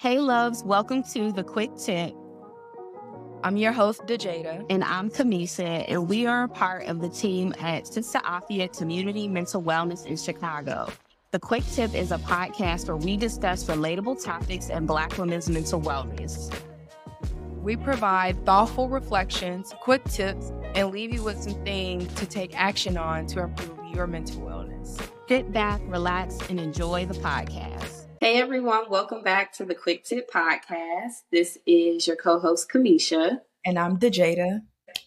Hey, 0.00 0.20
loves, 0.20 0.62
welcome 0.62 1.02
to 1.14 1.32
The 1.32 1.42
Quick 1.42 1.74
Tip. 1.74 2.14
I'm 3.42 3.56
your 3.56 3.72
host, 3.72 4.02
DeJada. 4.06 4.64
And 4.70 4.84
I'm 4.84 5.10
Camesha, 5.10 5.86
and 5.88 6.08
we 6.08 6.24
are 6.24 6.44
a 6.44 6.48
part 6.48 6.86
of 6.86 7.00
the 7.00 7.08
team 7.08 7.52
at 7.58 7.82
Sista 7.82 8.22
Afya 8.22 8.78
Community 8.78 9.26
Mental 9.26 9.60
Wellness 9.60 10.06
in 10.06 10.16
Chicago. 10.16 10.88
The 11.32 11.40
Quick 11.40 11.64
Tip 11.72 11.96
is 11.96 12.12
a 12.12 12.18
podcast 12.18 12.86
where 12.86 12.96
we 12.96 13.16
discuss 13.16 13.64
relatable 13.64 14.24
topics 14.24 14.68
in 14.68 14.86
Black 14.86 15.18
women's 15.18 15.50
mental 15.50 15.80
wellness. 15.80 16.56
We 17.60 17.74
provide 17.74 18.46
thoughtful 18.46 18.88
reflections, 18.88 19.74
quick 19.80 20.04
tips, 20.04 20.52
and 20.76 20.92
leave 20.92 21.12
you 21.12 21.24
with 21.24 21.42
some 21.42 21.60
things 21.64 22.06
to 22.14 22.24
take 22.24 22.56
action 22.56 22.96
on 22.96 23.26
to 23.26 23.40
improve 23.42 23.80
your 23.92 24.06
mental 24.06 24.42
wellness. 24.42 24.96
Sit 25.28 25.50
back, 25.50 25.80
relax, 25.86 26.38
and 26.48 26.60
enjoy 26.60 27.04
the 27.04 27.14
podcast. 27.14 27.97
Hey 28.20 28.40
everyone, 28.40 28.90
welcome 28.90 29.22
back 29.22 29.52
to 29.54 29.64
the 29.64 29.76
Quick 29.76 30.02
Tip 30.02 30.28
Podcast. 30.28 31.22
This 31.30 31.56
is 31.66 32.04
your 32.08 32.16
co 32.16 32.40
host, 32.40 32.68
Camesha. 32.68 33.42
And 33.64 33.78
I'm 33.78 33.96
DeJada. 33.96 34.62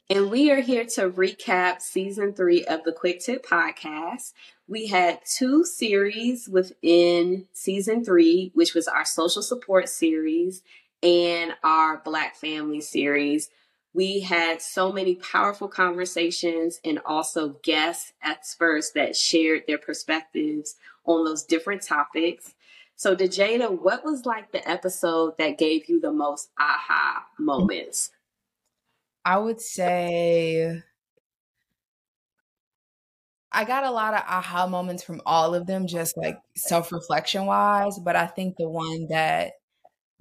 And 0.09 0.31
we 0.31 0.49
are 0.49 0.62
here 0.62 0.85
to 0.85 1.09
recap 1.09 1.82
season 1.82 2.34
three 2.34 2.63
of 2.63 2.85
the 2.85 2.94
Quick 2.94 3.20
Tip 3.20 3.45
Podcast. 3.45 4.32
We 4.66 4.88
had 4.88 5.20
two 5.26 5.66
series 5.66 6.48
within 6.48 7.48
season 7.52 8.05
three, 8.05 8.52
which 8.54 8.73
was 8.73 8.88
our 8.88 9.04
social 9.04 9.41
support 9.41 9.90
series 9.90 10.63
and 11.04 11.52
our 11.66 11.98
Black 11.98 12.38
family 12.38 12.80
series. 12.80 13.49
We 13.93 14.21
had 14.21 14.62
so 14.62 14.90
many 14.90 15.16
powerful 15.16 15.68
conversations 15.68 16.80
and 16.85 16.99
also 17.05 17.57
guest 17.62 18.13
experts 18.23 18.91
that 18.91 19.18
shared 19.18 19.63
their 19.68 19.80
perspectives 19.80 20.76
on 21.04 21.26
those 21.26 21.43
different 21.43 21.82
topics. 21.82 22.54
So, 23.02 23.16
DeJada, 23.16 23.82
what 23.82 24.05
was 24.05 24.28
like 24.28 24.52
the 24.52 24.70
episode 24.70 25.34
that 25.40 25.58
gave 25.58 25.90
you 25.90 26.00
the 26.00 26.12
most 26.12 26.52
aha 26.60 27.26
moments? 27.40 28.12
I 29.26 29.40
would 29.40 29.60
say 29.60 30.84
I 33.52 33.66
got 33.66 33.85
a 33.85 33.90
lot 33.90 34.13
of 34.13 34.20
aha 34.27 34.68
moments 34.68 35.02
from 35.02 35.20
all 35.26 35.55
of 35.55 35.66
them, 35.66 35.88
just 35.88 36.16
like 36.16 36.38
self 36.55 36.91
reflection 36.91 37.48
wise. 37.48 37.98
But 37.98 38.16
I 38.16 38.27
think 38.27 38.58
the 38.58 38.70
one 38.70 39.08
that 39.10 39.54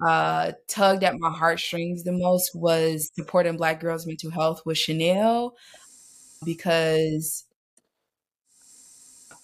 uh, 0.03 0.53
tugged 0.67 1.05
at 1.05 1.19
my 1.19 1.29
heartstrings 1.29 2.05
the 2.05 2.13
most 2.13 2.53
was 2.55 3.11
supporting 3.15 3.59
Black 3.59 3.81
girls' 3.81 4.07
mental 4.07 4.31
health 4.31 4.63
with 4.65 4.79
Chanel 4.79 5.55
because 6.47 7.45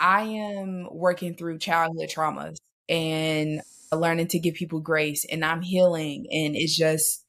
I 0.01 0.23
am 0.23 0.89
working 0.91 1.35
through 1.35 1.59
childhood 1.59 2.09
traumas 2.09 2.57
and 2.89 3.61
learning 3.93 4.29
to 4.29 4.39
give 4.39 4.55
people 4.55 4.81
grace 4.81 5.25
and 5.25 5.45
I'm 5.45 5.63
healing 5.63 6.27
and 6.31 6.57
it's 6.57 6.77
just 6.77 7.25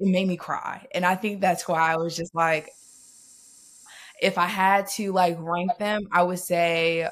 it 0.00 0.08
made 0.08 0.26
me 0.26 0.36
cry. 0.36 0.86
And 0.92 1.04
I 1.04 1.14
think 1.14 1.40
that's 1.40 1.68
why 1.68 1.92
I 1.92 1.96
was 1.96 2.16
just 2.16 2.34
like 2.34 2.70
if 4.20 4.38
I 4.38 4.46
had 4.46 4.86
to 4.90 5.12
like 5.12 5.36
rank 5.38 5.76
them, 5.78 6.02
I 6.12 6.22
would 6.22 6.38
say 6.38 7.08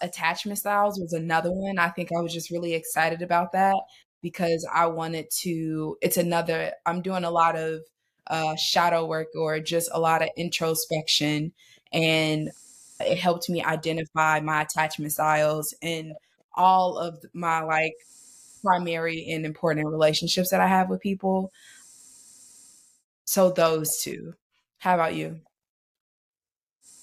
attachment 0.00 0.58
styles 0.58 0.98
was 0.98 1.12
another 1.12 1.50
one. 1.50 1.78
I 1.78 1.88
think 1.88 2.10
I 2.16 2.20
was 2.20 2.32
just 2.32 2.50
really 2.50 2.74
excited 2.74 3.22
about 3.22 3.52
that 3.52 3.76
because 4.22 4.66
I 4.72 4.86
wanted 4.86 5.30
to 5.42 5.96
it's 6.00 6.16
another 6.16 6.72
I'm 6.86 7.02
doing 7.02 7.24
a 7.24 7.30
lot 7.30 7.56
of 7.56 7.80
uh 8.28 8.56
shadow 8.56 9.06
work 9.06 9.28
or 9.36 9.60
just 9.60 9.90
a 9.92 10.00
lot 10.00 10.22
of 10.22 10.28
introspection 10.36 11.52
and 11.92 12.50
it 13.00 13.18
helped 13.18 13.48
me 13.48 13.62
identify 13.62 14.40
my 14.40 14.62
attachment 14.62 15.12
styles 15.12 15.74
and 15.82 16.14
all 16.54 16.98
of 16.98 17.24
my 17.32 17.62
like 17.62 17.94
primary 18.62 19.28
and 19.30 19.46
important 19.46 19.86
relationships 19.86 20.50
that 20.50 20.60
I 20.60 20.66
have 20.66 20.88
with 20.88 21.00
people. 21.00 21.52
So 23.24 23.50
those 23.50 24.02
two. 24.02 24.34
How 24.78 24.94
about 24.94 25.14
you? 25.14 25.40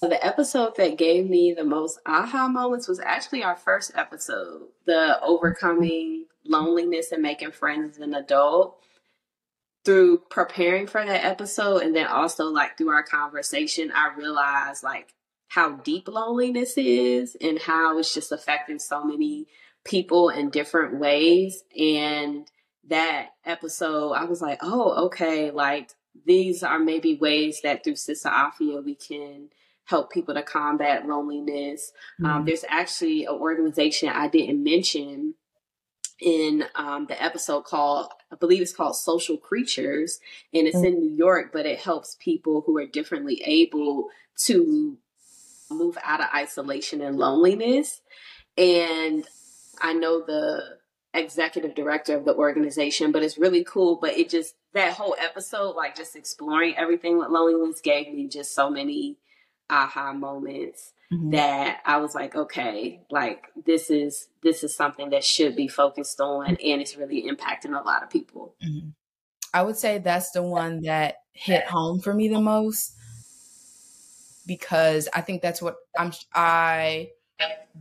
The 0.02 0.24
episode 0.24 0.76
that 0.76 0.98
gave 0.98 1.28
me 1.28 1.54
the 1.54 1.64
most 1.64 1.98
aha 2.06 2.48
moments 2.48 2.88
was 2.88 3.00
actually 3.00 3.42
our 3.42 3.56
first 3.56 3.92
episode, 3.94 4.62
the 4.84 5.18
overcoming 5.22 6.26
loneliness 6.44 7.12
and 7.12 7.22
making 7.22 7.52
friends 7.52 7.96
as 7.96 8.02
an 8.02 8.14
adult. 8.14 8.78
Through 9.84 10.18
preparing 10.30 10.88
for 10.88 11.04
that 11.04 11.24
episode 11.24 11.82
and 11.82 11.94
then 11.94 12.08
also 12.08 12.46
like 12.46 12.76
through 12.76 12.88
our 12.88 13.04
conversation, 13.04 13.92
I 13.94 14.12
realized 14.16 14.82
like 14.82 15.14
how 15.48 15.76
deep 15.76 16.08
loneliness 16.08 16.76
is 16.76 17.36
and 17.40 17.58
how 17.58 17.98
it's 17.98 18.12
just 18.12 18.32
affecting 18.32 18.78
so 18.78 19.04
many 19.04 19.46
people 19.84 20.28
in 20.28 20.50
different 20.50 20.98
ways. 20.98 21.62
And 21.78 22.46
that 22.88 23.30
episode, 23.44 24.12
I 24.12 24.24
was 24.24 24.40
like, 24.40 24.58
oh, 24.62 25.06
okay, 25.06 25.50
like 25.50 25.90
these 26.24 26.62
are 26.62 26.78
maybe 26.78 27.16
ways 27.16 27.60
that 27.62 27.84
through 27.84 27.94
Sista 27.94 28.30
Afya 28.32 28.84
we 28.84 28.94
can 28.94 29.48
help 29.84 30.10
people 30.10 30.34
to 30.34 30.42
combat 30.42 31.06
loneliness. 31.06 31.92
Um, 32.18 32.24
mm-hmm. 32.24 32.36
Um, 32.38 32.44
there's 32.44 32.64
actually 32.68 33.24
an 33.24 33.34
organization 33.34 34.08
I 34.08 34.28
didn't 34.28 34.62
mention 34.62 35.34
in 36.20 36.64
um, 36.74 37.06
the 37.06 37.22
episode 37.22 37.64
called, 37.64 38.08
I 38.32 38.36
believe 38.36 38.62
it's 38.62 38.72
called 38.72 38.96
Social 38.96 39.36
Creatures, 39.36 40.18
and 40.52 40.66
it's 40.66 40.76
mm-hmm. 40.76 40.86
in 40.86 41.00
New 41.00 41.14
York, 41.14 41.50
but 41.52 41.66
it 41.66 41.78
helps 41.78 42.16
people 42.18 42.62
who 42.66 42.78
are 42.78 42.86
differently 42.86 43.42
able 43.44 44.08
to 44.46 44.98
move 45.70 45.96
out 46.02 46.20
of 46.20 46.26
isolation 46.34 47.00
and 47.00 47.16
loneliness. 47.16 48.00
And 48.56 49.26
I 49.80 49.92
know 49.92 50.24
the 50.24 50.62
executive 51.14 51.74
director 51.74 52.16
of 52.16 52.24
the 52.24 52.34
organization, 52.34 53.12
but 53.12 53.22
it's 53.22 53.38
really 53.38 53.64
cool. 53.64 53.96
But 54.00 54.16
it 54.16 54.28
just, 54.28 54.54
that 54.74 54.94
whole 54.94 55.16
episode, 55.18 55.76
like 55.76 55.96
just 55.96 56.16
exploring 56.16 56.74
everything 56.76 57.18
with 57.18 57.28
loneliness, 57.28 57.80
gave 57.80 58.12
me 58.12 58.28
just 58.28 58.54
so 58.54 58.70
many 58.70 59.18
aha 59.68 60.12
moments 60.12 60.92
mm-hmm. 61.12 61.30
that 61.30 61.80
I 61.84 61.98
was 61.98 62.14
like, 62.14 62.36
okay, 62.36 63.00
like 63.10 63.46
this 63.64 63.90
is 63.90 64.28
this 64.42 64.62
is 64.62 64.74
something 64.74 65.10
that 65.10 65.24
should 65.24 65.56
be 65.56 65.68
focused 65.68 66.20
on, 66.20 66.46
and 66.46 66.80
it's 66.80 66.96
really 66.96 67.28
impacting 67.28 67.78
a 67.78 67.84
lot 67.84 68.02
of 68.02 68.10
people. 68.10 68.54
Mm-hmm. 68.64 68.90
I 69.54 69.62
would 69.62 69.76
say 69.76 69.98
that's 69.98 70.30
the 70.32 70.42
one 70.42 70.82
that 70.82 71.16
hit 71.32 71.64
home 71.64 72.00
for 72.00 72.12
me 72.12 72.28
the 72.28 72.40
most 72.40 72.94
because 74.46 75.08
I 75.14 75.20
think 75.20 75.42
that's 75.42 75.60
what 75.60 75.76
I'm 75.98 76.12
I 76.34 77.10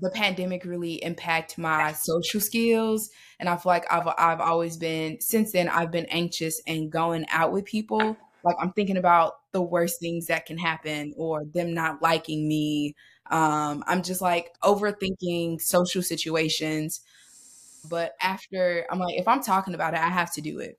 the 0.02 0.10
pandemic 0.10 0.66
really 0.66 1.02
impact 1.04 1.58
my 1.58 1.94
social 1.94 2.42
skills. 2.42 3.10
And 3.40 3.48
I 3.48 3.56
feel 3.56 3.72
like 3.72 3.92
I've 3.92 4.08
I've 4.18 4.42
always 4.42 4.78
been 4.78 5.22
since 5.22 5.52
then 5.52 5.70
I've 5.70 5.92
been 5.92 6.06
anxious 6.08 6.62
and 6.68 6.92
going 6.92 7.26
out 7.32 7.52
with 7.52 7.66
people. 7.66 8.18
Like 8.44 8.56
I'm 8.60 8.74
thinking 8.74 8.98
about 8.98 9.34
the 9.52 9.62
worst 9.62 10.00
things 10.00 10.28
that 10.28 10.46
can 10.46 10.58
happen 10.58 11.14
or 11.18 11.46
them 11.46 11.74
not 11.74 12.02
liking 12.02 12.48
me. 12.48 12.96
Um 13.32 13.84
I'm 13.88 14.04
just 14.04 14.22
like 14.22 14.52
overthinking 14.64 15.62
social 15.62 16.02
situations. 16.02 17.02
But 17.90 18.16
after 18.22 18.86
I'm 18.92 19.00
like 19.00 19.18
if 19.18 19.28
I'm 19.28 19.42
talking 19.42 19.76
about 19.76 19.94
it 19.94 20.00
I 20.02 20.10
have 20.10 20.34
to 20.34 20.42
do 20.42 20.60
it 20.60 20.78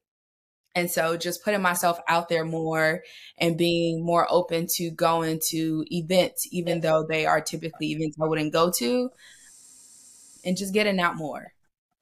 and 0.76 0.90
so 0.90 1.16
just 1.16 1.42
putting 1.42 1.62
myself 1.62 1.98
out 2.06 2.28
there 2.28 2.44
more 2.44 3.02
and 3.38 3.56
being 3.56 4.04
more 4.04 4.26
open 4.28 4.66
to 4.74 4.90
going 4.90 5.40
to 5.48 5.86
events, 5.90 6.46
even 6.52 6.82
though 6.82 7.02
they 7.02 7.24
are 7.24 7.40
typically 7.40 7.92
events 7.92 8.18
I 8.20 8.26
wouldn't 8.26 8.52
go 8.52 8.70
to, 8.72 9.08
and 10.44 10.54
just 10.54 10.74
getting 10.74 11.00
out 11.00 11.16
more 11.16 11.54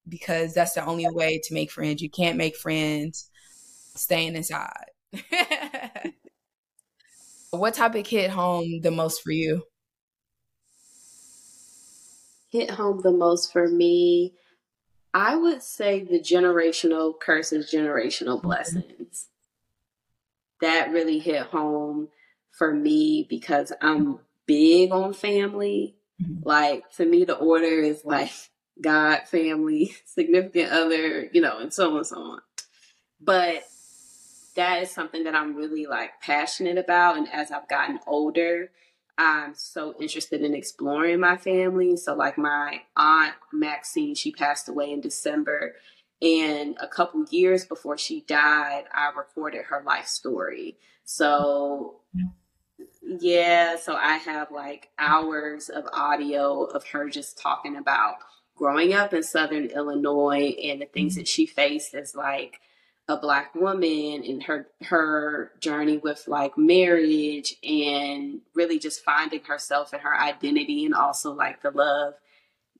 because 0.09 0.55
that's 0.55 0.75
the 0.75 0.85
only 0.85 1.07
way 1.09 1.41
to 1.45 1.55
make 1.55 1.71
friends. 1.71 2.03
You 2.03 2.11
can't 2.11 2.37
make 2.37 2.57
friends 2.57 3.31
staying 3.95 4.35
inside. 4.35 4.91
what 7.51 7.75
topic 7.75 8.09
hit 8.09 8.31
home 8.33 8.81
the 8.81 8.91
most 8.91 9.23
for 9.23 9.31
you? 9.31 9.63
Hit 12.51 12.71
home 12.71 13.03
the 13.05 13.13
most 13.13 13.53
for 13.53 13.69
me 13.69 14.35
I 15.15 15.37
would 15.37 15.63
say 15.63 16.03
the 16.03 16.19
generational 16.19 17.19
curses, 17.19 17.73
generational 17.73 18.37
mm-hmm. 18.37 18.49
blessings. 18.49 19.29
That 20.61 20.91
really 20.91 21.21
hit 21.21 21.43
home 21.47 22.09
for 22.51 22.75
me 22.75 23.27
because 23.29 23.73
I'm 23.81 24.19
big 24.47 24.91
on 24.91 25.13
family. 25.13 25.95
Mm-hmm. 26.21 26.47
Like 26.47 26.91
to 26.97 27.07
me, 27.07 27.25
the 27.25 27.37
order 27.37 27.81
is 27.81 28.05
like 28.05 28.33
God, 28.83 29.21
family, 29.29 29.95
significant 30.05 30.73
other, 30.73 31.29
you 31.33 31.41
know, 31.41 31.59
and 31.59 31.73
so 31.73 31.93
on 31.93 31.97
and 31.99 32.07
so 32.07 32.17
on. 32.17 32.41
But 33.21 33.65
that 34.57 34.83
is 34.83 34.91
something 34.91 35.25
that 35.25 35.35
I'm 35.35 35.55
really 35.55 35.87
like 35.87 36.21
passionate 36.21 36.79
about. 36.79 37.17
And 37.17 37.29
as 37.33 37.51
I've 37.51 37.69
gotten 37.69 38.01
older, 38.07 38.71
I'm 39.17 39.55
so 39.55 39.95
interested 40.01 40.43
in 40.43 40.55
exploring 40.55 41.21
my 41.21 41.37
family. 41.37 41.97
So, 41.97 42.15
like 42.15 42.37
my 42.37 42.83
aunt 42.97 43.35
Maxine, 43.53 44.15
she 44.15 44.33
passed 44.33 44.69
away 44.69 44.93
in 44.93 45.01
December. 45.01 45.75
And 46.21 46.77
a 46.81 46.89
couple 46.89 47.25
years 47.31 47.67
before 47.67 47.99
she 47.99 48.23
died, 48.23 48.85
I 48.93 49.11
recorded 49.17 49.67
her 49.67 49.83
life 49.85 50.07
story. 50.07 50.79
So, 51.05 52.01
yeah, 53.03 53.77
so 53.77 53.95
I 53.95 54.17
have 54.17 54.51
like 54.51 54.91
hours 54.99 55.69
of 55.69 55.85
audio 55.93 56.65
of 56.65 56.87
her 56.89 57.11
just 57.11 57.39
talking 57.39 57.77
about 57.77 58.17
growing 58.57 58.95
up 58.95 59.13
in 59.13 59.23
Southern 59.23 59.67
Illinois 59.67 60.57
and 60.63 60.81
the 60.81 60.87
things 60.87 61.13
mm-hmm. 61.13 61.21
that 61.21 61.29
she 61.29 61.47
faced 61.47 61.95
as 61.95 62.15
like 62.15 62.61
a 63.07 63.17
black 63.17 63.55
woman 63.55 64.23
and 64.25 64.43
her 64.45 64.69
her 64.83 65.53
journey 65.61 65.99
with 65.99 66.25
like 66.27 66.57
marriage 66.57 67.55
and 67.63 68.41
really 68.55 68.79
just 68.79 69.05
finding 69.05 69.43
herself 69.45 69.93
and 69.93 70.03
her 70.03 70.19
identity 70.19 70.87
and 70.87 70.95
also 70.95 71.33
like 71.33 71.61
the 71.63 71.71
love 71.71 72.15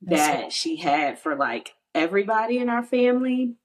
that 0.03 0.53
she 0.53 0.77
had 0.77 1.19
for 1.19 1.35
like 1.37 1.75
everybody 1.95 2.59
in 2.59 2.69
our 2.69 2.83
family. 2.83 3.57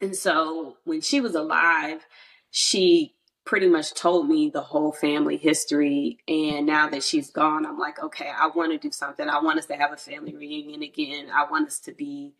And 0.00 0.14
so 0.14 0.76
when 0.84 1.00
she 1.00 1.20
was 1.20 1.34
alive, 1.34 2.06
she 2.50 3.14
pretty 3.44 3.68
much 3.68 3.94
told 3.94 4.28
me 4.28 4.48
the 4.48 4.62
whole 4.62 4.92
family 4.92 5.36
history. 5.36 6.18
And 6.26 6.66
now 6.66 6.88
that 6.88 7.02
she's 7.02 7.30
gone, 7.30 7.66
I'm 7.66 7.78
like, 7.78 8.02
okay, 8.02 8.30
I 8.34 8.48
want 8.48 8.72
to 8.72 8.78
do 8.78 8.90
something. 8.90 9.28
I 9.28 9.40
want 9.40 9.58
us 9.58 9.66
to 9.66 9.74
have 9.74 9.92
a 9.92 9.96
family 9.96 10.34
reunion 10.34 10.82
again. 10.82 11.28
I 11.34 11.50
want 11.50 11.66
us 11.66 11.78
to 11.80 11.92
be, 11.92 12.34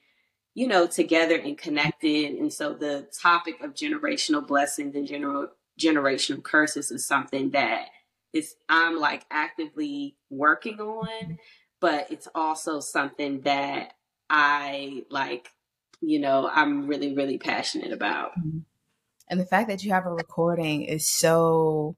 you 0.54 0.66
know, 0.66 0.86
together 0.86 1.36
and 1.36 1.58
connected. 1.58 2.34
And 2.34 2.52
so 2.52 2.72
the 2.74 3.08
topic 3.20 3.60
of 3.62 3.74
generational 3.74 4.46
blessings 4.46 4.94
and 4.94 5.06
general 5.06 5.48
generational 5.80 6.42
curses 6.42 6.90
is 6.90 7.06
something 7.06 7.50
that 7.50 7.86
is 8.32 8.54
I'm 8.68 8.98
like 8.98 9.24
actively 9.30 10.16
working 10.30 10.80
on, 10.80 11.38
but 11.80 12.10
it's 12.10 12.28
also 12.34 12.80
something 12.80 13.40
that 13.42 13.94
I 14.30 15.04
like, 15.10 15.48
you 16.00 16.20
know, 16.20 16.48
I'm 16.52 16.86
really, 16.86 17.14
really 17.14 17.38
passionate 17.38 17.92
about. 17.92 18.32
Mm-hmm 18.38 18.60
and 19.28 19.40
the 19.40 19.46
fact 19.46 19.68
that 19.68 19.84
you 19.84 19.92
have 19.92 20.06
a 20.06 20.12
recording 20.12 20.82
is 20.82 21.08
so 21.08 21.96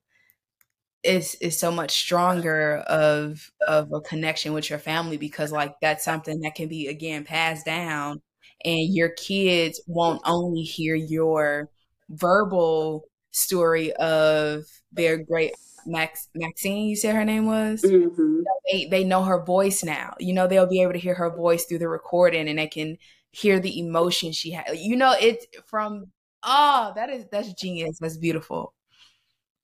is 1.02 1.35
is 1.37 1.59
so 1.59 1.70
much 1.70 1.93
stronger 1.93 2.79
of 2.88 3.52
of 3.67 3.93
a 3.93 4.00
connection 4.00 4.52
with 4.52 4.69
your 4.70 4.79
family 4.79 5.17
because 5.17 5.52
like 5.52 5.75
that's 5.81 6.05
something 6.05 6.41
that 6.41 6.55
can 6.55 6.69
be 6.69 6.88
again 6.88 7.25
passed 7.25 7.64
down 7.64 8.20
and 8.64 8.94
your 8.94 9.11
kids 9.11 9.81
won't 9.87 10.23
only 10.25 10.62
hear 10.62 10.94
your 10.94 11.70
verbal 12.08 13.05
story 13.31 13.93
of 13.94 14.64
their 14.93 15.19
great 15.19 15.55
Max 15.88 16.29
Maxine, 16.35 16.88
you 16.88 16.97
said 16.97 17.14
her 17.14 17.25
name 17.25 17.47
was. 17.47 17.82
Mm-hmm. 17.82 18.41
They 18.70 18.87
they 18.87 19.05
know 19.05 19.23
her 19.23 19.44
voice 19.44 19.85
now. 19.85 20.14
You 20.19 20.35
know 20.35 20.47
they'll 20.47 20.67
be 20.67 20.82
able 20.82 20.94
to 20.94 20.99
hear 20.99 21.14
her 21.14 21.31
voice 21.31 21.64
through 21.64 21.79
the 21.79 21.88
recording, 21.88 22.49
and 22.49 22.58
they 22.58 22.67
can 22.67 22.99
hear 23.31 23.61
the 23.61 23.79
emotion 23.79 24.32
she 24.32 24.50
had. 24.50 24.76
You 24.76 24.97
know 24.97 25.14
it's 25.20 25.47
from 25.67 26.06
Oh, 26.49 26.93
that 26.94 27.11
is 27.11 27.26
that's 27.31 27.52
genius. 27.55 27.99
That's 27.99 28.17
beautiful. 28.17 28.73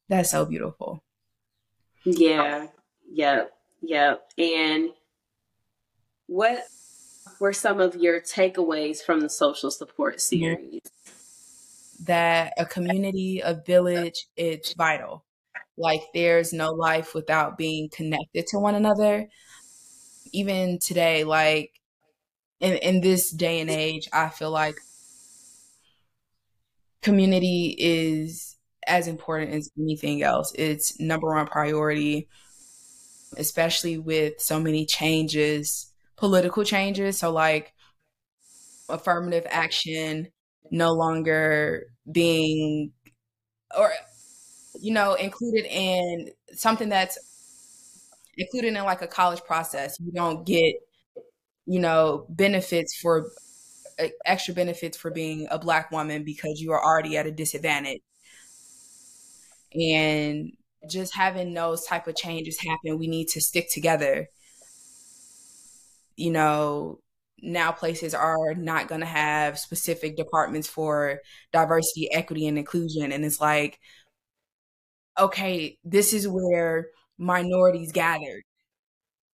That's 0.08 0.32
so 0.32 0.44
beautiful. 0.44 1.02
Yeah. 2.04 2.66
Yep. 3.10 3.52
Yep. 3.82 4.22
And 4.36 4.90
what 6.26 6.64
were 7.42 7.52
some 7.52 7.80
of 7.80 7.96
your 7.96 8.20
takeaways 8.20 9.02
from 9.02 9.18
the 9.18 9.28
social 9.28 9.72
support 9.72 10.14
mm-hmm. 10.14 10.20
series? 10.20 10.80
That 12.04 12.52
a 12.56 12.64
community, 12.64 13.40
a 13.44 13.60
village, 13.66 14.28
it's 14.36 14.74
vital. 14.74 15.24
Like 15.76 16.02
there's 16.14 16.52
no 16.52 16.70
life 16.70 17.14
without 17.14 17.58
being 17.58 17.88
connected 17.90 18.46
to 18.48 18.60
one 18.60 18.76
another. 18.76 19.28
Even 20.32 20.78
today, 20.78 21.24
like 21.24 21.72
in, 22.60 22.74
in 22.74 23.00
this 23.00 23.30
day 23.30 23.60
and 23.60 23.70
age, 23.70 24.08
I 24.12 24.28
feel 24.28 24.52
like 24.52 24.76
community 27.02 27.74
is 27.76 28.56
as 28.86 29.08
important 29.08 29.52
as 29.52 29.68
anything 29.76 30.22
else. 30.22 30.52
It's 30.54 31.00
number 31.00 31.34
one 31.34 31.48
priority, 31.48 32.28
especially 33.36 33.98
with 33.98 34.40
so 34.40 34.60
many 34.60 34.86
changes, 34.86 35.91
political 36.22 36.62
changes. 36.62 37.18
So, 37.18 37.32
like 37.32 37.72
affirmative 38.88 39.46
action 39.50 40.28
no 40.70 40.92
longer 40.92 41.86
being, 42.10 42.92
or, 43.78 43.92
you 44.80 44.92
know, 44.92 45.14
included 45.14 45.66
in 45.70 46.30
something 46.54 46.88
that's 46.88 47.18
included 48.36 48.68
in 48.76 48.84
like 48.84 49.02
a 49.02 49.06
college 49.06 49.42
process. 49.44 49.96
You 50.00 50.12
don't 50.12 50.46
get, 50.46 50.74
you 51.66 51.80
know, 51.80 52.26
benefits 52.28 52.96
for 53.00 53.30
extra 54.24 54.54
benefits 54.54 54.96
for 54.96 55.10
being 55.10 55.46
a 55.50 55.58
black 55.58 55.90
woman 55.90 56.24
because 56.24 56.60
you 56.60 56.72
are 56.72 56.84
already 56.84 57.16
at 57.16 57.26
a 57.26 57.32
disadvantage. 57.32 58.00
And 59.74 60.52
just 60.90 61.14
having 61.14 61.54
those 61.54 61.84
type 61.84 62.06
of 62.06 62.16
changes 62.16 62.58
happen, 62.60 62.98
we 62.98 63.06
need 63.06 63.28
to 63.28 63.40
stick 63.40 63.70
together. 63.70 64.28
You 66.16 66.30
know, 66.30 67.00
now 67.40 67.72
places 67.72 68.14
are 68.14 68.54
not 68.54 68.88
going 68.88 69.00
to 69.00 69.06
have 69.06 69.58
specific 69.58 70.16
departments 70.16 70.68
for 70.68 71.20
diversity, 71.52 72.12
equity, 72.12 72.46
and 72.46 72.58
inclusion. 72.58 73.12
And 73.12 73.24
it's 73.24 73.40
like, 73.40 73.78
okay, 75.18 75.78
this 75.84 76.12
is 76.12 76.26
where 76.28 76.88
minorities 77.18 77.92
gathered. 77.92 78.42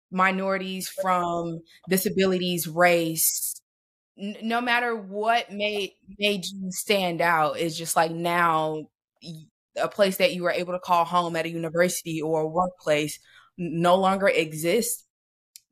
Minorities 0.09 0.87
from 0.87 1.59
disabilities, 1.89 2.65
race, 2.65 3.59
no 4.17 4.61
matter 4.61 4.95
what 4.95 5.51
made 5.51 5.91
made 6.19 6.45
you 6.45 6.71
stand 6.71 7.21
out 7.21 7.57
is 7.59 7.77
just 7.77 7.95
like 7.95 8.11
now 8.11 8.85
a 9.77 9.87
place 9.87 10.17
that 10.17 10.33
you 10.33 10.43
were 10.43 10.51
able 10.51 10.73
to 10.73 10.79
call 10.79 11.05
home 11.05 11.35
at 11.35 11.45
a 11.45 11.49
university 11.49 12.21
or 12.21 12.41
a 12.41 12.47
workplace 12.47 13.19
no 13.57 13.95
longer 13.95 14.27
exists 14.27 15.05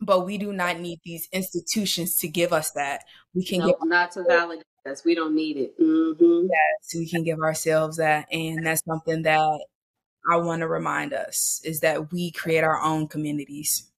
but 0.02 0.26
we 0.26 0.38
do 0.38 0.54
not 0.54 0.80
need 0.80 1.00
these 1.04 1.28
institutions 1.32 2.18
to 2.18 2.28
give 2.28 2.54
us 2.54 2.72
that. 2.72 3.04
We 3.34 3.46
can 3.46 3.60
no, 3.60 3.78
not 3.84 4.12
to 4.14 4.24
validate 4.24 4.66
us. 4.90 5.04
We 5.04 5.16
don't 5.16 5.36
need 5.36 5.58
it. 5.58 5.80
Mm-hmm. 5.80 6.48
yes 6.52 6.96
we 6.96 7.10
can 7.10 7.24
give 7.24 7.40
ourselves 7.40 7.98
that 7.98 8.28
and 8.32 8.66
that's 8.66 8.84
something 8.86 9.24
that 9.24 9.60
i 10.32 10.38
want 10.38 10.62
to 10.62 10.68
remind 10.68 11.14
us 11.14 11.62
is 11.64 11.80
that 11.80 12.12
we 12.12 12.32
create 12.32 12.64
our 12.64 12.82
own 12.82 13.08
communities. 13.08 13.92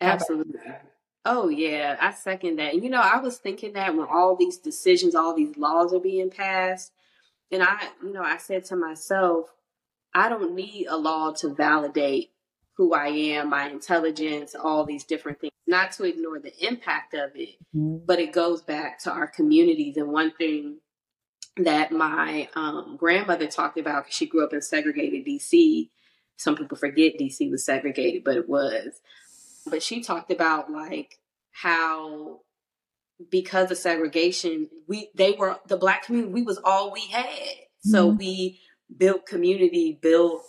Absolutely. 0.00 0.60
Oh 1.24 1.48
yeah, 1.48 1.96
I 2.00 2.12
second 2.12 2.56
that. 2.56 2.74
And 2.74 2.82
you 2.82 2.90
know, 2.90 3.00
I 3.00 3.20
was 3.20 3.36
thinking 3.36 3.74
that 3.74 3.94
when 3.94 4.06
all 4.10 4.36
these 4.36 4.56
decisions, 4.56 5.14
all 5.14 5.34
these 5.34 5.56
laws 5.56 5.92
are 5.92 6.00
being 6.00 6.30
passed, 6.30 6.92
and 7.52 7.62
I, 7.62 7.88
you 8.02 8.12
know, 8.12 8.22
I 8.22 8.38
said 8.38 8.64
to 8.66 8.76
myself, 8.76 9.52
I 10.14 10.28
don't 10.28 10.54
need 10.54 10.86
a 10.88 10.96
law 10.96 11.32
to 11.32 11.54
validate 11.54 12.30
who 12.76 12.94
I 12.94 13.08
am, 13.08 13.50
my 13.50 13.68
intelligence, 13.68 14.54
all 14.54 14.84
these 14.84 15.04
different 15.04 15.40
things. 15.40 15.52
Not 15.66 15.92
to 15.92 16.04
ignore 16.04 16.38
the 16.38 16.52
impact 16.66 17.14
of 17.14 17.30
it, 17.34 17.56
mm-hmm. 17.74 18.04
but 18.06 18.18
it 18.18 18.32
goes 18.32 18.62
back 18.62 18.98
to 19.00 19.12
our 19.12 19.26
communities. 19.26 19.96
And 19.96 20.08
one 20.08 20.32
thing 20.32 20.78
that 21.56 21.92
my 21.92 22.48
um, 22.54 22.96
grandmother 22.98 23.46
talked 23.46 23.78
about, 23.78 24.04
because 24.04 24.16
she 24.16 24.26
grew 24.26 24.44
up 24.44 24.52
in 24.52 24.62
segregated 24.62 25.26
DC. 25.26 25.90
Some 26.36 26.56
people 26.56 26.78
forget 26.78 27.18
DC 27.20 27.50
was 27.50 27.64
segregated, 27.64 28.24
but 28.24 28.36
it 28.36 28.48
was 28.48 29.00
but 29.66 29.82
she 29.82 30.02
talked 30.02 30.30
about 30.30 30.70
like 30.70 31.18
how 31.52 32.40
because 33.30 33.70
of 33.70 33.76
segregation, 33.76 34.68
we 34.86 35.10
they 35.14 35.32
were 35.32 35.58
the 35.66 35.76
black 35.76 36.04
community, 36.04 36.32
we 36.32 36.42
was 36.42 36.58
all 36.64 36.92
we 36.92 37.06
had. 37.06 37.26
Mm-hmm. 37.26 37.90
So 37.90 38.06
we 38.08 38.60
built 38.94 39.26
community, 39.26 39.98
built 40.00 40.42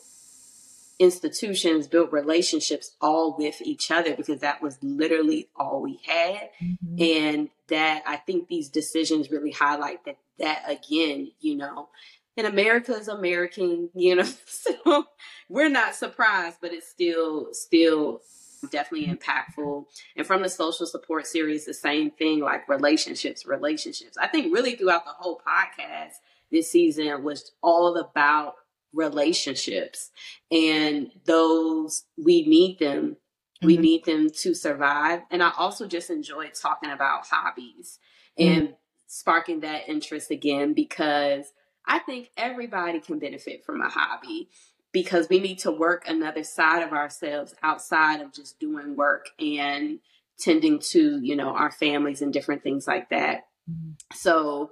institutions, 1.02 1.88
built 1.88 2.12
relationships 2.12 2.96
all 3.02 3.36
with 3.36 3.60
each 3.64 3.90
other 3.90 4.16
because 4.16 4.42
that 4.42 4.62
was 4.62 4.78
literally 4.84 5.50
all 5.56 5.82
we 5.82 6.00
had. 6.06 6.52
Mm-hmm. 6.64 7.02
And 7.02 7.50
that 7.70 8.04
I 8.06 8.18
think 8.18 8.48
these 8.48 8.70
decisions 8.70 9.32
really 9.32 9.52
highlight 9.52 10.06
that 10.06 10.18
that 10.38 10.64
again, 10.68 11.32
you 11.40 11.56
know, 11.56 11.90
and 12.38 12.46
America 12.46 12.94
is 12.94 13.08
American, 13.08 13.90
you 13.96 14.16
know, 14.16 14.28
so 14.46 15.08
we're 15.50 15.70
not 15.70 15.96
surprised, 15.96 16.58
but 16.62 16.72
it's 16.72 16.88
still 16.88 17.48
still 17.52 18.22
definitely 18.70 19.08
impactful. 19.08 19.86
And 20.16 20.28
from 20.28 20.44
the 20.44 20.50
social 20.50 20.86
support 20.86 21.26
series, 21.26 21.66
the 21.66 21.74
same 21.74 22.12
thing 22.12 22.42
like 22.42 22.70
relationships, 22.70 23.48
relationships. 23.48 24.18
I 24.22 24.28
think 24.28 24.54
really 24.54 24.76
throughout 24.76 25.06
the 25.06 25.14
whole 25.18 25.42
podcast 25.48 26.14
this 26.52 26.70
season 26.70 27.24
was 27.24 27.54
all 27.64 27.98
about 27.98 28.56
relationships 28.94 30.12
and 30.52 31.12
those 31.26 32.04
we 32.18 32.46
need 32.46 32.80
them. 32.80 33.18
Mm-hmm. 33.58 33.68
We 33.68 33.78
need 33.78 34.06
them 34.06 34.30
to 34.42 34.54
survive. 34.54 35.22
And 35.30 35.44
I 35.44 35.52
also 35.58 35.88
just 35.88 36.10
enjoyed 36.10 36.54
talking 36.54 36.92
about 36.92 37.28
hobbies 37.28 38.00
mm-hmm. 38.40 38.52
and 38.52 38.74
sparking 39.08 39.60
that 39.62 39.88
interest 39.88 40.32
again 40.32 40.74
because 40.74 41.54
I 41.86 42.00
think 42.00 42.30
everybody 42.38 43.00
can 43.00 43.20
benefit 43.20 43.66
from 43.66 43.82
a 43.82 43.90
hobby 43.90 44.50
because 44.92 45.30
we 45.30 45.40
need 45.40 45.60
to 45.60 45.72
work 45.72 46.08
another 46.08 46.44
side 46.44 46.84
of 46.84 46.92
ourselves 46.92 47.56
outside 47.64 48.22
of 48.22 48.34
just 48.34 48.60
doing 48.60 48.96
work 48.96 49.28
and 49.40 50.00
tending 50.40 50.80
to, 50.80 51.20
you 51.22 51.36
know, 51.36 51.50
our 51.50 51.72
families 51.72 52.22
and 52.22 52.34
different 52.34 52.64
things 52.64 52.88
like 52.88 53.10
that. 53.10 53.48
Mm-hmm. 53.70 53.92
So 54.14 54.72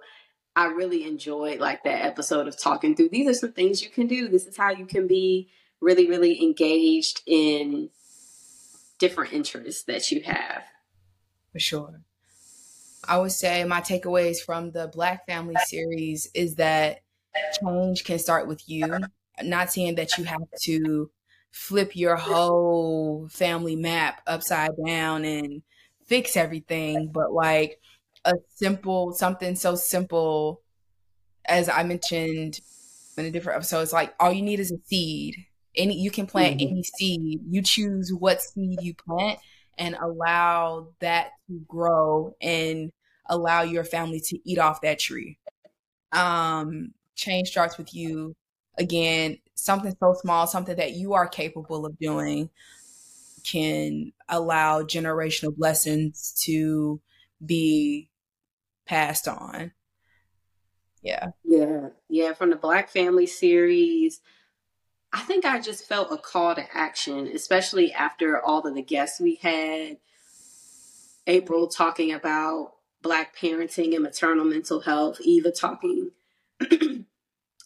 I 0.59 0.65
really 0.65 1.05
enjoyed 1.05 1.61
like 1.61 1.85
that 1.85 2.03
episode 2.05 2.49
of 2.49 2.59
talking 2.59 2.93
through 2.93 3.09
these 3.09 3.29
are 3.29 3.33
some 3.33 3.53
things 3.53 3.81
you 3.81 3.89
can 3.89 4.07
do. 4.07 4.27
This 4.27 4.45
is 4.45 4.57
how 4.57 4.71
you 4.71 4.85
can 4.85 5.07
be 5.07 5.47
really, 5.79 6.09
really 6.09 6.43
engaged 6.43 7.21
in 7.25 7.91
different 8.97 9.31
interests 9.31 9.83
that 9.83 10.11
you 10.11 10.21
have. 10.23 10.63
For 11.53 11.59
sure. 11.59 12.01
I 13.07 13.19
would 13.19 13.31
say 13.31 13.63
my 13.63 13.79
takeaways 13.79 14.39
from 14.45 14.71
the 14.71 14.89
Black 14.89 15.25
Family 15.25 15.55
series 15.65 16.27
is 16.35 16.55
that 16.55 17.03
change 17.63 18.03
can 18.03 18.19
start 18.19 18.45
with 18.45 18.61
you. 18.67 18.99
Not 19.41 19.71
saying 19.71 19.95
that 19.95 20.17
you 20.17 20.25
have 20.25 20.43
to 20.63 21.09
flip 21.51 21.95
your 21.95 22.17
whole 22.17 23.29
family 23.29 23.77
map 23.77 24.21
upside 24.27 24.71
down 24.85 25.23
and 25.23 25.61
fix 26.05 26.35
everything, 26.35 27.11
but 27.13 27.31
like 27.31 27.79
a 28.25 28.33
simple 28.55 29.13
something 29.13 29.55
so 29.55 29.75
simple 29.75 30.61
as 31.45 31.69
I 31.69 31.83
mentioned 31.83 32.59
in 33.17 33.25
a 33.25 33.31
different 33.31 33.57
episode, 33.57 33.81
it's 33.81 33.93
like 33.93 34.13
all 34.19 34.31
you 34.31 34.41
need 34.41 34.59
is 34.59 34.71
a 34.71 34.77
seed. 34.85 35.35
Any 35.75 35.99
you 35.99 36.11
can 36.11 36.27
plant 36.27 36.59
mm-hmm. 36.59 36.71
any 36.71 36.83
seed. 36.83 37.41
You 37.49 37.61
choose 37.61 38.13
what 38.13 38.41
seed 38.41 38.81
you 38.81 38.93
plant 38.93 39.39
and 39.77 39.95
allow 39.95 40.89
that 40.99 41.31
to 41.47 41.59
grow 41.67 42.35
and 42.41 42.91
allow 43.27 43.61
your 43.61 43.83
family 43.83 44.19
to 44.19 44.39
eat 44.49 44.59
off 44.59 44.81
that 44.81 44.99
tree. 44.99 45.37
Um, 46.11 46.93
change 47.15 47.49
starts 47.49 47.77
with 47.77 47.93
you. 47.93 48.35
Again, 48.77 49.37
something 49.55 49.95
so 49.99 50.13
small, 50.13 50.47
something 50.47 50.75
that 50.77 50.93
you 50.93 51.13
are 51.13 51.27
capable 51.27 51.85
of 51.85 51.97
doing 51.99 52.49
can 53.43 54.11
allow 54.27 54.81
generational 54.81 55.55
blessings 55.55 56.33
to 56.45 56.99
be 57.43 58.09
passed 58.85 59.27
on. 59.27 59.71
Yeah. 61.01 61.29
Yeah. 61.43 61.89
Yeah. 62.09 62.33
From 62.33 62.49
the 62.49 62.55
Black 62.55 62.89
Family 62.89 63.25
series, 63.25 64.21
I 65.11 65.21
think 65.21 65.45
I 65.45 65.59
just 65.59 65.85
felt 65.85 66.11
a 66.11 66.17
call 66.17 66.55
to 66.55 66.77
action, 66.77 67.27
especially 67.27 67.93
after 67.93 68.39
all 68.39 68.61
of 68.61 68.75
the 68.75 68.81
guests 68.81 69.19
we 69.19 69.35
had. 69.35 69.97
April 71.27 71.67
talking 71.67 72.11
about 72.11 72.73
Black 73.01 73.35
parenting 73.35 73.93
and 73.93 74.03
maternal 74.03 74.45
mental 74.45 74.81
health, 74.81 75.21
Eva 75.21 75.51
talking 75.51 76.11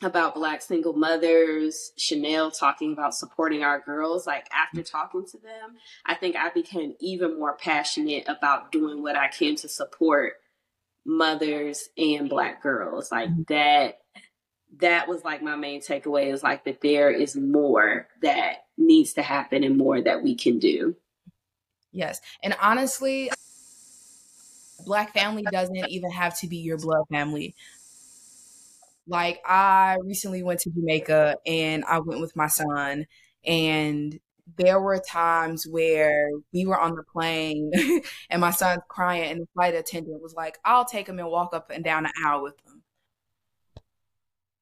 about 0.03 0.35
Black 0.35 0.61
single 0.61 0.93
mothers, 0.93 1.91
Chanel 1.97 2.51
talking 2.51 2.93
about 2.93 3.15
supporting 3.15 3.63
our 3.63 3.79
girls. 3.79 4.27
Like, 4.27 4.47
after 4.53 4.81
mm. 4.81 4.89
talking 4.89 5.25
to 5.27 5.37
them, 5.37 5.77
I 6.05 6.15
think 6.15 6.35
I 6.35 6.49
became 6.49 6.95
even 6.99 7.39
more 7.39 7.55
passionate 7.55 8.25
about 8.27 8.71
doing 8.71 9.01
what 9.01 9.17
I 9.17 9.27
can 9.27 9.55
to 9.57 9.69
support 9.69 10.33
mothers 11.05 11.89
and 11.97 12.29
Black 12.29 12.61
girls. 12.61 13.11
Like, 13.11 13.29
mm. 13.29 13.47
that. 13.47 13.99
That 14.77 15.07
was 15.07 15.23
like 15.23 15.43
my 15.43 15.55
main 15.55 15.81
takeaway 15.81 16.33
is 16.33 16.41
like 16.41 16.65
that 16.65 16.81
there 16.81 17.11
is 17.11 17.35
more 17.35 18.07
that 18.23 18.65
needs 18.75 19.13
to 19.13 19.21
happen 19.21 19.63
and 19.63 19.77
more 19.77 20.01
that 20.01 20.23
we 20.23 20.33
can 20.33 20.57
do. 20.57 20.95
Yes. 21.91 22.19
And 22.41 22.55
honestly, 22.59 23.29
black 24.83 25.13
family 25.13 25.43
doesn't 25.51 25.89
even 25.89 26.09
have 26.09 26.39
to 26.39 26.47
be 26.47 26.57
your 26.57 26.79
blood 26.79 27.03
family. 27.11 27.53
Like 29.07 29.41
I 29.45 29.97
recently 30.03 30.43
went 30.43 30.61
to 30.61 30.69
Jamaica 30.69 31.37
and 31.45 31.83
I 31.85 31.99
went 31.99 32.21
with 32.21 32.35
my 32.35 32.47
son 32.47 33.05
and 33.45 34.19
there 34.57 34.79
were 34.79 34.99
times 34.99 35.65
where 35.69 36.29
we 36.53 36.65
were 36.65 36.79
on 36.79 36.95
the 36.95 37.03
plane 37.03 37.71
and 38.29 38.41
my 38.41 38.51
son's 38.51 38.81
crying 38.87 39.31
and 39.31 39.41
the 39.41 39.47
flight 39.53 39.75
attendant 39.75 40.21
was 40.21 40.33
like, 40.33 40.57
I'll 40.63 40.85
take 40.85 41.07
him 41.07 41.19
and 41.19 41.29
walk 41.29 41.53
up 41.53 41.69
and 41.69 41.83
down 41.83 42.03
the 42.03 42.13
aisle 42.25 42.43
with 42.43 42.55
him. 42.65 42.81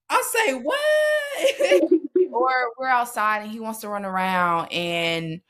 I 0.09 0.23
say, 0.25 0.53
what? 0.53 1.91
or 2.33 2.49
we're 2.77 2.87
outside 2.87 3.43
and 3.43 3.51
he 3.51 3.59
wants 3.59 3.79
to 3.79 3.89
run 3.89 4.05
around 4.05 4.71
and 4.71 5.41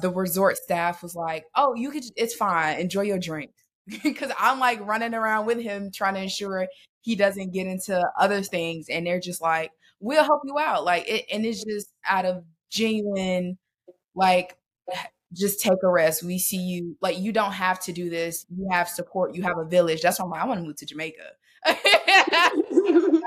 the 0.00 0.10
resort 0.10 0.56
staff 0.56 1.02
was 1.02 1.14
like, 1.14 1.44
oh, 1.54 1.74
you 1.74 1.90
could, 1.90 2.04
it's 2.16 2.34
fine. 2.34 2.78
Enjoy 2.78 3.02
your 3.02 3.18
drink 3.18 3.52
because 4.02 4.32
I'm 4.38 4.58
like 4.58 4.84
running 4.86 5.14
around 5.14 5.46
with 5.46 5.60
him 5.60 5.90
trying 5.92 6.14
to 6.14 6.22
ensure 6.22 6.66
he 7.02 7.14
doesn't 7.14 7.52
get 7.52 7.66
into 7.66 8.02
other 8.18 8.42
things. 8.42 8.88
And 8.88 9.06
they're 9.06 9.20
just 9.20 9.40
like, 9.40 9.70
we'll 10.00 10.24
help 10.24 10.42
you 10.44 10.58
out. 10.58 10.84
Like, 10.84 11.08
it, 11.08 11.24
and 11.32 11.44
it's 11.46 11.64
just 11.64 11.92
out 12.06 12.24
of 12.24 12.44
genuine, 12.70 13.58
like, 14.14 14.56
just 15.32 15.60
take 15.60 15.82
a 15.82 15.88
rest. 15.88 16.22
We 16.22 16.38
see 16.38 16.56
you. 16.56 16.96
Like, 17.00 17.18
you 17.18 17.32
don't 17.32 17.52
have 17.52 17.80
to 17.80 17.92
do 17.92 18.08
this. 18.08 18.46
You 18.48 18.68
have 18.70 18.88
support. 18.88 19.34
You 19.34 19.42
have 19.42 19.58
a 19.58 19.64
village. 19.64 20.00
That's 20.00 20.18
why 20.18 20.24
I'm 20.24 20.30
like, 20.30 20.40
I 20.40 20.46
want 20.46 20.60
to 20.60 20.66
move 20.66 20.76
to 20.76 20.86
Jamaica. 20.86 21.22
you 21.66 23.22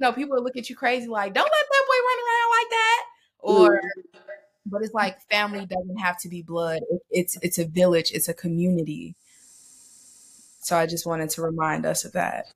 know, 0.00 0.12
people 0.12 0.42
look 0.42 0.56
at 0.56 0.68
you 0.68 0.76
crazy, 0.76 1.06
like, 1.06 1.32
don't 1.32 1.44
let 1.44 1.50
that 1.50 1.84
boy 1.86 2.00
run 2.08 2.18
around 2.18 2.50
like 2.50 2.70
that. 2.70 3.04
Or, 3.38 3.80
mm. 3.80 4.20
but 4.66 4.82
it's 4.82 4.94
like 4.94 5.20
family 5.30 5.66
doesn't 5.66 5.98
have 5.98 6.18
to 6.20 6.28
be 6.28 6.42
blood. 6.42 6.80
It's 7.10 7.36
it's 7.42 7.58
a 7.58 7.66
village. 7.66 8.10
It's 8.12 8.28
a 8.28 8.34
community 8.34 9.14
so 10.64 10.76
I 10.76 10.86
just 10.86 11.06
wanted 11.06 11.30
to 11.30 11.42
remind 11.42 11.86
us 11.86 12.04
of 12.04 12.12
that. 12.12 12.46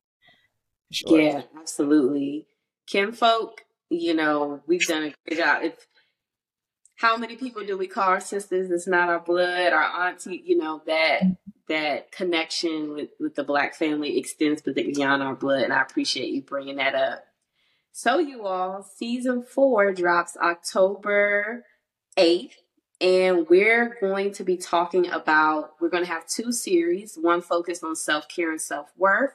Sure. 0.90 1.20
Yeah, 1.20 1.42
absolutely. 1.58 2.46
Kinfolk, 2.86 3.64
you 3.90 4.14
know, 4.14 4.62
we've 4.66 4.86
done 4.86 5.04
a 5.04 5.14
great 5.26 5.38
job. 5.38 5.62
If 5.62 5.86
how 6.96 7.16
many 7.16 7.36
people 7.36 7.64
do 7.64 7.78
we 7.78 7.86
call 7.86 8.08
our 8.08 8.20
sisters? 8.20 8.70
It's 8.70 8.88
not 8.88 9.08
our 9.08 9.20
blood, 9.20 9.72
our 9.72 10.08
auntie. 10.08 10.42
You 10.44 10.58
know 10.58 10.82
that 10.86 11.22
that 11.68 12.10
connection 12.10 12.94
with 12.94 13.10
with 13.20 13.34
the 13.34 13.44
black 13.44 13.74
family 13.74 14.18
extends 14.18 14.62
beyond 14.62 15.22
our 15.22 15.36
blood, 15.36 15.62
and 15.62 15.72
I 15.72 15.82
appreciate 15.82 16.30
you 16.30 16.42
bringing 16.42 16.76
that 16.76 16.94
up. 16.94 17.24
So, 17.92 18.18
you 18.18 18.46
all, 18.46 18.82
season 18.82 19.42
four 19.42 19.92
drops 19.92 20.36
October 20.36 21.64
eighth, 22.16 22.56
and 23.00 23.48
we're 23.48 23.96
going 24.00 24.32
to 24.32 24.44
be 24.44 24.56
talking 24.56 25.08
about, 25.08 25.74
we're 25.80 25.88
going 25.88 26.04
to 26.04 26.10
have 26.10 26.26
two 26.26 26.50
series, 26.52 27.16
one 27.20 27.40
focused 27.40 27.84
on 27.84 27.94
self 27.94 28.28
care 28.28 28.50
and 28.50 28.60
self 28.60 28.92
worth. 28.96 29.34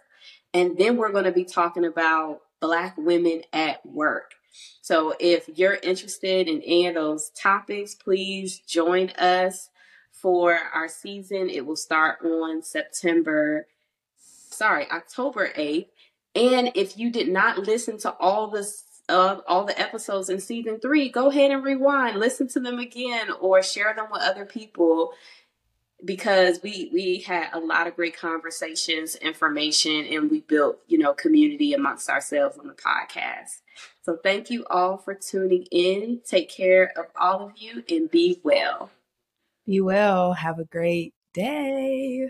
And 0.54 0.78
then 0.78 0.98
we're 0.98 1.12
going 1.12 1.24
to 1.26 1.32
be 1.32 1.46
talking 1.46 1.86
about 1.86 2.42
Black 2.60 2.98
women 2.98 3.42
at 3.52 3.86
work. 3.86 4.36
So 4.82 5.16
if 5.20 5.50
you're 5.56 5.80
interested 5.82 6.48
in 6.48 6.62
any 6.62 6.88
of 6.88 6.96
those 6.96 7.30
topics, 7.32 7.96
please 7.96 8.60
join 8.60 9.10
us 9.12 9.70
for 10.12 10.58
our 10.74 10.88
season. 10.88 11.50
It 11.50 11.66
will 11.66 11.76
start 11.76 12.20
on 12.24 12.62
September, 12.62 13.68
sorry, 14.50 14.90
October 14.92 15.50
8th. 15.58 15.88
And 16.36 16.72
if 16.76 16.98
you 16.98 17.12
did 17.12 17.30
not 17.30 17.60
listen 17.60 17.98
to 18.00 18.12
all 18.12 18.50
the 18.50 18.64
of 19.10 19.42
all 19.48 19.66
the 19.66 19.80
episodes 19.80 20.30
in 20.30 20.40
season 20.40 20.80
three, 20.80 21.10
go 21.10 21.30
ahead 21.30 21.52
and 21.52 21.64
rewind, 21.64 22.20
listen 22.20 22.48
to 22.50 22.60
them 22.60 22.80
again, 22.80 23.30
or 23.40 23.62
share 23.62 23.94
them 23.94 24.08
with 24.12 24.22
other 24.22 24.46
people 24.46 25.14
because 26.06 26.60
we 26.62 26.90
we 26.92 27.20
had 27.20 27.50
a 27.54 27.60
lot 27.60 27.88
of 27.88 27.96
great 27.96 28.18
conversations, 28.18 29.16
information, 29.16 30.06
and 30.06 30.30
we 30.30 30.42
built 30.42 30.80
you 30.88 30.98
know 30.98 31.14
community 31.14 31.74
amongst 31.74 32.10
ourselves 32.10 32.58
on 32.58 32.68
the 32.68 32.74
podcast. 32.74 33.62
So 34.02 34.18
thank 34.22 34.50
you 34.50 34.66
all 34.70 34.98
for 34.98 35.14
tuning 35.14 35.66
in. 35.72 36.22
Take 36.26 36.50
care 36.50 36.92
of 36.98 37.06
all 37.20 37.46
of 37.46 37.54
you 37.56 37.84
and 37.90 38.12
be 38.12 38.40
well. 38.44 38.90
Be 39.66 39.80
well. 39.80 40.34
Have 40.34 40.60
a 40.60 40.66
great 40.66 41.14
day. 41.34 42.30